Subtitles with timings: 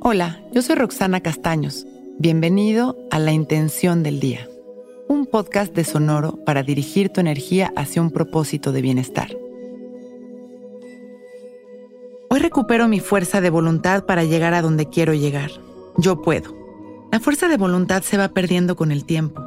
[0.00, 1.86] Hola, yo soy Roxana Castaños.
[2.18, 4.48] Bienvenido a La Intención del Día,
[5.08, 9.36] un podcast de Sonoro para dirigir tu energía hacia un propósito de bienestar.
[12.28, 15.50] Hoy recupero mi fuerza de voluntad para llegar a donde quiero llegar.
[15.96, 16.54] Yo puedo.
[17.10, 19.42] La fuerza de voluntad se va perdiendo con el tiempo.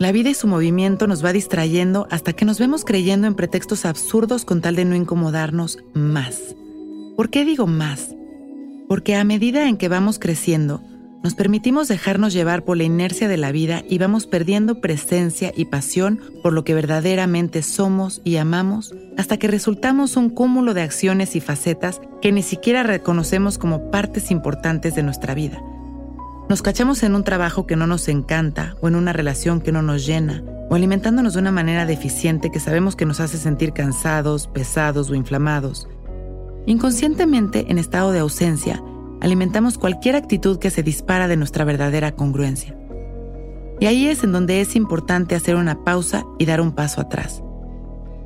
[0.00, 3.84] La vida y su movimiento nos va distrayendo hasta que nos vemos creyendo en pretextos
[3.84, 6.56] absurdos con tal de no incomodarnos más.
[7.16, 8.14] ¿Por qué digo más?
[8.88, 10.82] Porque a medida en que vamos creciendo,
[11.22, 15.64] nos permitimos dejarnos llevar por la inercia de la vida y vamos perdiendo presencia y
[15.64, 21.34] pasión por lo que verdaderamente somos y amamos hasta que resultamos un cúmulo de acciones
[21.34, 25.60] y facetas que ni siquiera reconocemos como partes importantes de nuestra vida.
[26.48, 29.82] Nos cachamos en un trabajo que no nos encanta o en una relación que no
[29.82, 34.46] nos llena o alimentándonos de una manera deficiente que sabemos que nos hace sentir cansados,
[34.46, 35.88] pesados o inflamados
[36.68, 38.82] Inconscientemente, en estado de ausencia,
[39.22, 42.76] alimentamos cualquier actitud que se dispara de nuestra verdadera congruencia.
[43.80, 47.42] Y ahí es en donde es importante hacer una pausa y dar un paso atrás.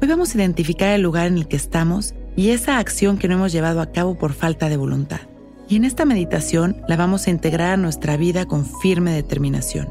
[0.02, 3.34] Hoy vamos a identificar el lugar en el que estamos y esa acción que no
[3.34, 5.20] hemos llevado a cabo por falta de voluntad.
[5.68, 9.88] Y en esta meditación la vamos a integrar a nuestra vida con firme determinación.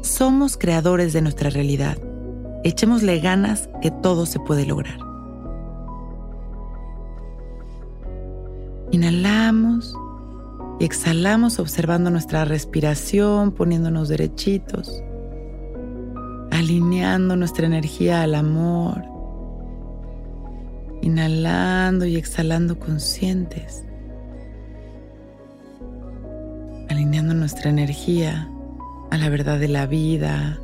[0.00, 1.98] Somos creadores de nuestra realidad.
[2.64, 5.03] Echémosle ganas que todo se puede lograr.
[8.90, 9.96] Inhalamos
[10.78, 15.02] y exhalamos observando nuestra respiración, poniéndonos derechitos,
[16.50, 19.02] alineando nuestra energía al amor.
[21.02, 23.84] Inhalando y exhalando conscientes.
[26.88, 28.48] Alineando nuestra energía
[29.10, 30.58] a la verdad de la vida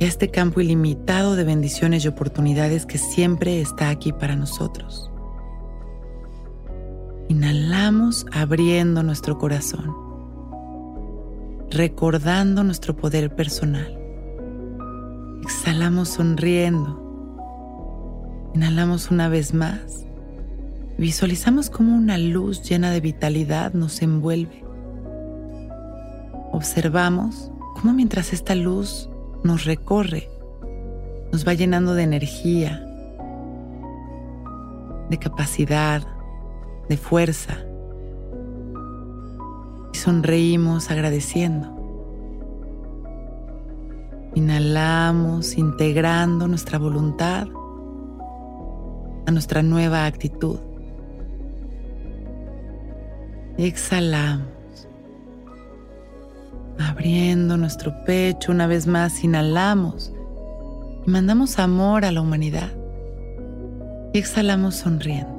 [0.00, 5.10] y a este campo ilimitado de bendiciones y oportunidades que siempre está aquí para nosotros.
[7.28, 9.96] Inhalamos abriendo nuestro corazón,
[11.70, 13.98] recordando nuestro poder personal.
[15.42, 17.00] Exhalamos sonriendo.
[18.54, 20.04] Inhalamos una vez más.
[20.98, 24.62] Visualizamos como una luz llena de vitalidad nos envuelve.
[26.52, 27.50] Observamos
[27.80, 29.08] cómo mientras esta luz
[29.42, 30.28] nos recorre,
[31.32, 32.86] nos va llenando de energía,
[35.08, 36.13] de capacidad,
[36.88, 37.58] de fuerza.
[39.92, 41.70] Y sonreímos agradeciendo.
[44.34, 47.46] Inhalamos integrando nuestra voluntad
[49.26, 50.58] a nuestra nueva actitud.
[53.56, 54.48] exhalamos.
[56.78, 60.12] Abriendo nuestro pecho una vez más, inhalamos
[61.06, 62.72] y mandamos amor a la humanidad.
[64.12, 65.33] Y exhalamos sonriendo.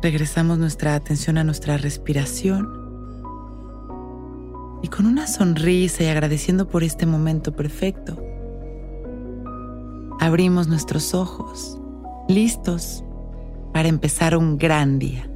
[0.00, 2.78] Regresamos nuestra atención a nuestra respiración
[4.80, 8.16] y con una sonrisa y agradeciendo por este momento perfecto,
[10.20, 11.78] abrimos nuestros ojos,
[12.28, 13.02] listos
[13.72, 15.27] para empezar un gran día.